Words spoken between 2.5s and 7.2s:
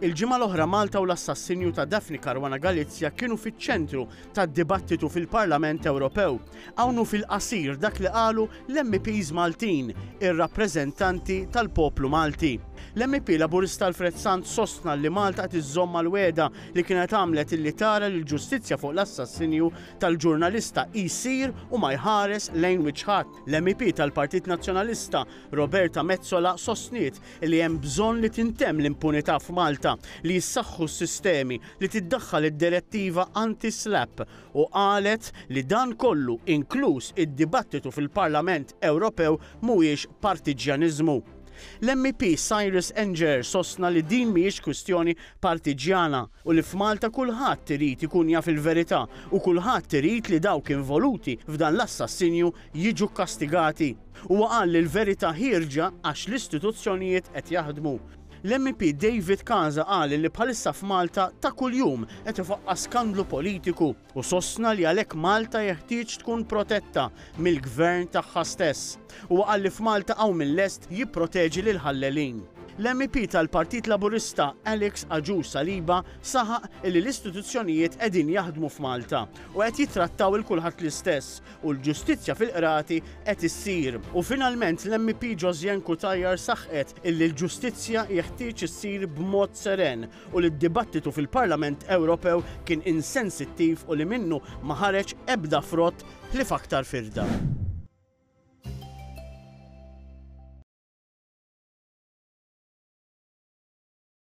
Galizja kienu fiċ-ċentru tad dibattitu fil-Parlament Ewropew. Awnu